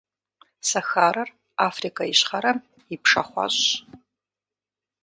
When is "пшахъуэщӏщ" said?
3.01-3.57